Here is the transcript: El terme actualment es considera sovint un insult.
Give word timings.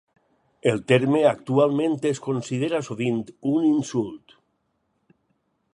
El 0.69 0.79
terme 0.91 1.21
actualment 1.31 1.97
es 2.11 2.23
considera 2.29 2.81
sovint 2.89 3.21
un 3.53 3.69
insult. 3.73 4.35